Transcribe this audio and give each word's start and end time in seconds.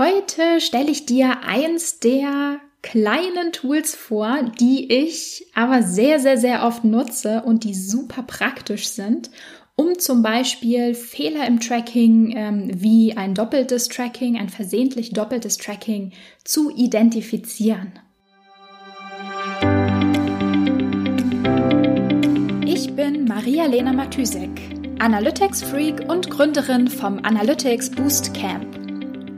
Heute 0.00 0.62
stelle 0.62 0.90
ich 0.90 1.04
dir 1.04 1.42
eins 1.44 2.00
der 2.00 2.58
kleinen 2.80 3.52
Tools 3.52 3.94
vor, 3.94 4.44
die 4.58 4.90
ich 4.90 5.44
aber 5.54 5.82
sehr, 5.82 6.18
sehr, 6.18 6.38
sehr 6.38 6.64
oft 6.64 6.84
nutze 6.84 7.42
und 7.42 7.64
die 7.64 7.74
super 7.74 8.22
praktisch 8.22 8.88
sind, 8.88 9.30
um 9.76 9.98
zum 9.98 10.22
Beispiel 10.22 10.94
Fehler 10.94 11.46
im 11.46 11.60
Tracking 11.60 12.32
ähm, 12.34 12.70
wie 12.72 13.14
ein 13.14 13.34
doppeltes 13.34 13.88
Tracking, 13.88 14.38
ein 14.38 14.48
versehentlich 14.48 15.12
doppeltes 15.12 15.58
Tracking 15.58 16.12
zu 16.44 16.74
identifizieren. 16.74 17.92
Ich 22.64 22.96
bin 22.96 23.26
Maria-Lena 23.26 23.92
Matysek, 23.92 24.48
Analytics-Freak 24.98 26.08
und 26.08 26.30
Gründerin 26.30 26.88
vom 26.88 27.18
Analytics 27.22 27.90
Boost 27.90 28.32
Camp. 28.32 28.79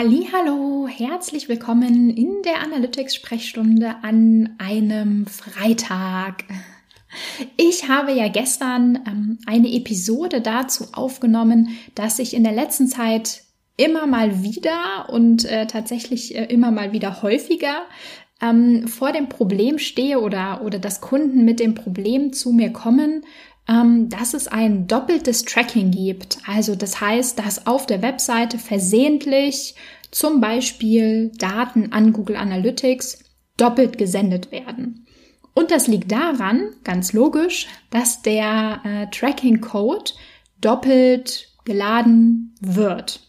Hallo, 0.00 0.86
herzlich 0.86 1.48
willkommen 1.48 2.10
in 2.10 2.42
der 2.44 2.62
Analytics 2.62 3.16
Sprechstunde 3.16 3.96
an 4.02 4.54
einem 4.58 5.26
Freitag. 5.26 6.44
Ich 7.56 7.88
habe 7.88 8.12
ja 8.12 8.28
gestern 8.28 9.00
ähm, 9.08 9.38
eine 9.44 9.74
Episode 9.74 10.40
dazu 10.40 10.84
aufgenommen, 10.92 11.76
dass 11.96 12.20
ich 12.20 12.34
in 12.34 12.44
der 12.44 12.52
letzten 12.52 12.86
Zeit 12.86 13.42
immer 13.76 14.06
mal 14.06 14.44
wieder 14.44 15.08
und 15.08 15.44
äh, 15.46 15.66
tatsächlich 15.66 16.36
äh, 16.36 16.44
immer 16.44 16.70
mal 16.70 16.92
wieder 16.92 17.20
häufiger 17.22 17.82
ähm, 18.40 18.86
vor 18.86 19.10
dem 19.10 19.28
Problem 19.28 19.80
stehe 19.80 20.20
oder, 20.20 20.62
oder 20.64 20.78
dass 20.78 21.00
Kunden 21.00 21.44
mit 21.44 21.58
dem 21.58 21.74
Problem 21.74 22.32
zu 22.32 22.52
mir 22.52 22.72
kommen, 22.72 23.24
dass 23.68 24.32
es 24.32 24.48
ein 24.48 24.86
doppeltes 24.86 25.44
Tracking 25.44 25.90
gibt. 25.90 26.38
Also 26.46 26.74
das 26.74 27.00
heißt, 27.00 27.38
dass 27.38 27.66
auf 27.66 27.84
der 27.84 28.00
Webseite 28.00 28.58
versehentlich 28.58 29.74
zum 30.10 30.40
Beispiel 30.40 31.32
Daten 31.36 31.92
an 31.92 32.12
Google 32.12 32.36
Analytics 32.36 33.24
doppelt 33.58 33.98
gesendet 33.98 34.50
werden. 34.52 35.06
Und 35.54 35.70
das 35.70 35.86
liegt 35.86 36.10
daran, 36.10 36.70
ganz 36.84 37.12
logisch, 37.12 37.66
dass 37.90 38.22
der 38.22 38.80
äh, 38.84 39.06
Tracking-Code 39.10 40.12
doppelt 40.60 41.48
geladen 41.64 42.54
wird. 42.60 43.20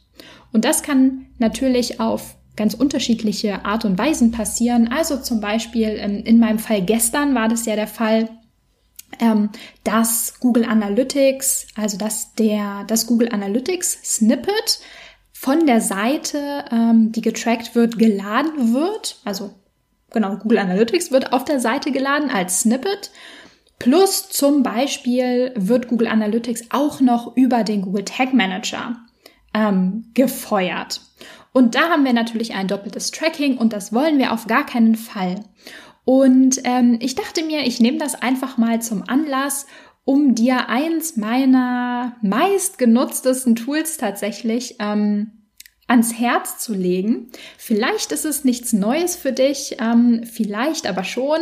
Und 0.53 0.63
das 0.63 0.83
kann 0.83 1.25
natürlich 1.39 1.99
auf 1.99 2.35
ganz 2.55 2.73
unterschiedliche 2.73 3.65
Art 3.65 3.83
und 3.83 3.97
Weisen 3.97 4.31
passieren. 4.31 4.89
Also 4.89 5.17
zum 5.17 5.41
Beispiel 5.41 5.97
ähm, 5.97 6.23
in 6.23 6.39
meinem 6.39 6.59
Fall 6.59 6.81
gestern 6.81 7.33
war 7.33 7.47
das 7.47 7.65
ja 7.65 7.75
der 7.75 7.87
Fall, 7.87 8.29
ähm, 9.19 9.49
dass 9.83 10.39
Google 10.39 10.65
Analytics, 10.65 11.67
also 11.75 11.97
dass 11.97 12.33
der, 12.35 12.83
das 12.87 13.07
Google 13.07 13.29
Analytics 13.31 13.99
Snippet 14.03 14.79
von 15.31 15.65
der 15.65 15.81
Seite, 15.81 16.65
ähm, 16.71 17.11
die 17.11 17.21
getrackt 17.21 17.75
wird, 17.75 17.97
geladen 17.97 18.73
wird. 18.73 19.19
Also 19.25 19.53
genau, 20.11 20.35
Google 20.37 20.59
Analytics 20.59 21.11
wird 21.11 21.33
auf 21.33 21.45
der 21.45 21.59
Seite 21.59 21.91
geladen 21.91 22.29
als 22.29 22.61
Snippet. 22.61 23.11
Plus 23.79 24.27
zum 24.29 24.63
Beispiel 24.63 25.53
wird 25.55 25.87
Google 25.87 26.07
Analytics 26.07 26.65
auch 26.69 26.99
noch 26.99 27.37
über 27.37 27.63
den 27.63 27.81
Google 27.81 28.03
Tag 28.03 28.33
Manager 28.33 28.97
ähm, 29.53 30.11
gefeuert. 30.13 31.01
Und 31.53 31.75
da 31.75 31.89
haben 31.89 32.05
wir 32.05 32.13
natürlich 32.13 32.53
ein 32.53 32.67
doppeltes 32.67 33.11
Tracking 33.11 33.57
und 33.57 33.73
das 33.73 33.93
wollen 33.93 34.17
wir 34.19 34.33
auf 34.33 34.47
gar 34.47 34.65
keinen 34.65 34.95
Fall. 34.95 35.43
Und 36.09 36.61
ähm, 36.63 36.97
ich 37.01 37.13
dachte 37.13 37.43
mir, 37.43 37.67
ich 37.67 37.79
nehme 37.79 37.99
das 37.99 38.19
einfach 38.19 38.57
mal 38.57 38.81
zum 38.81 39.07
Anlass, 39.07 39.67
um 40.05 40.33
dir 40.33 40.67
eins 40.67 41.17
meiner 41.17 42.15
meistgenutztesten 42.23 43.55
Tools 43.55 43.97
tatsächlich 43.97 44.77
ähm, 44.79 45.45
ans 45.85 46.15
Herz 46.15 46.57
zu 46.57 46.73
legen. 46.73 47.27
Vielleicht 47.59 48.11
ist 48.11 48.25
es 48.25 48.43
nichts 48.43 48.73
Neues 48.73 49.17
für 49.17 49.33
dich, 49.33 49.77
ähm, 49.79 50.23
vielleicht 50.23 50.87
aber 50.87 51.03
schon. 51.03 51.41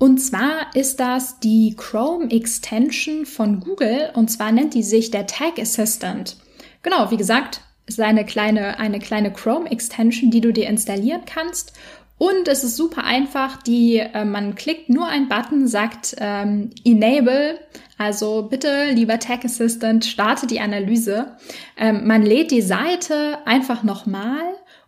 Und 0.00 0.18
zwar 0.18 0.74
ist 0.74 0.98
das 0.98 1.38
die 1.38 1.76
Chrome 1.76 2.28
Extension 2.32 3.24
von 3.24 3.60
Google 3.60 4.10
und 4.14 4.32
zwar 4.32 4.50
nennt 4.50 4.74
die 4.74 4.82
sich 4.82 5.12
der 5.12 5.28
Tag 5.28 5.60
Assistant. 5.60 6.38
Genau, 6.82 7.12
wie 7.12 7.16
gesagt, 7.18 7.60
ist 7.86 8.00
eine 8.00 8.26
kleine, 8.26 8.80
eine 8.80 8.98
kleine 8.98 9.32
Chrome 9.32 9.70
Extension, 9.70 10.32
die 10.32 10.40
du 10.40 10.52
dir 10.52 10.66
installieren 10.66 11.22
kannst 11.24 11.72
und 12.18 12.48
es 12.48 12.64
ist 12.64 12.76
super 12.76 13.04
einfach. 13.04 13.62
Die, 13.62 13.98
äh, 13.98 14.24
man 14.24 14.56
klickt 14.56 14.90
nur 14.90 15.06
einen 15.06 15.28
Button, 15.28 15.68
sagt 15.68 16.16
ähm, 16.18 16.70
Enable. 16.84 17.58
Also 17.96 18.42
bitte, 18.42 18.90
lieber 18.92 19.18
Tech 19.18 19.44
Assistant, 19.44 20.04
starte 20.04 20.46
die 20.46 20.60
Analyse. 20.60 21.36
Ähm, 21.76 22.06
man 22.06 22.22
lädt 22.22 22.50
die 22.50 22.62
Seite 22.62 23.38
einfach 23.46 23.82
nochmal 23.84 24.42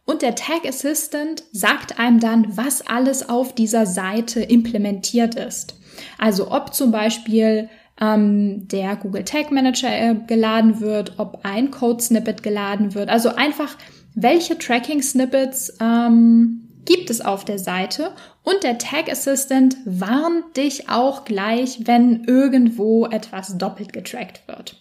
und 0.04 0.22
der 0.22 0.34
Tag 0.34 0.66
Assistant 0.66 1.44
sagt 1.52 2.00
einem 2.00 2.18
dann, 2.18 2.56
was 2.56 2.84
alles 2.84 3.28
auf 3.28 3.54
dieser 3.54 3.86
Seite 3.86 4.40
implementiert 4.40 5.36
ist. 5.36 5.76
Also 6.18 6.50
ob 6.50 6.74
zum 6.74 6.90
Beispiel 6.90 7.68
ähm, 8.00 8.66
der 8.66 8.96
Google 8.96 9.24
Tag 9.24 9.52
Manager 9.52 9.88
äh, 9.88 10.16
geladen 10.26 10.80
wird, 10.80 11.14
ob 11.18 11.40
ein 11.44 11.70
Code 11.70 12.02
Snippet 12.02 12.42
geladen 12.42 12.94
wird. 12.94 13.08
Also 13.08 13.36
einfach, 13.36 13.76
welche 14.16 14.58
Tracking 14.58 15.00
Snippets 15.00 15.76
ähm, 15.80 16.69
es 17.10 17.20
auf 17.20 17.44
der 17.44 17.58
Seite 17.58 18.12
und 18.42 18.62
der 18.62 18.78
Tag 18.78 19.10
Assistant 19.10 19.76
warnt 19.84 20.56
dich 20.56 20.88
auch 20.88 21.24
gleich, 21.24 21.80
wenn 21.86 22.24
irgendwo 22.24 23.06
etwas 23.06 23.58
doppelt 23.58 23.92
getrackt 23.92 24.46
wird. 24.48 24.76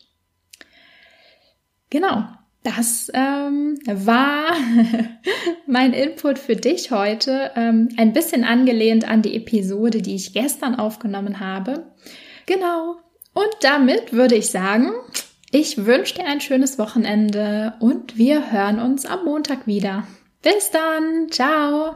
Genau, 1.89 2.23
das 2.63 3.09
ähm, 3.13 3.79
war 3.85 4.53
mein 5.67 5.93
Input 5.93 6.37
für 6.37 6.55
dich 6.55 6.91
heute, 6.91 7.51
ähm, 7.55 7.89
ein 7.97 8.13
bisschen 8.13 8.43
angelehnt 8.43 9.07
an 9.07 9.21
die 9.21 9.35
Episode, 9.35 10.01
die 10.01 10.15
ich 10.15 10.33
gestern 10.33 10.75
aufgenommen 10.75 11.39
habe. 11.39 11.91
Genau, 12.45 12.97
und 13.33 13.49
damit 13.61 14.13
würde 14.13 14.35
ich 14.35 14.49
sagen, 14.49 14.91
ich 15.51 15.85
wünsche 15.85 16.15
dir 16.15 16.25
ein 16.25 16.41
schönes 16.41 16.77
Wochenende 16.77 17.73
und 17.79 18.17
wir 18.17 18.51
hören 18.51 18.79
uns 18.79 19.05
am 19.05 19.25
Montag 19.25 19.65
wieder. 19.65 20.05
Bis 20.41 20.71
dann, 20.71 21.29
ciao! 21.31 21.95